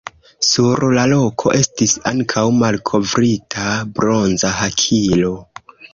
[0.45, 3.69] Sur la loko estis ankaŭ malkovrita
[3.99, 5.35] bronza hakilo.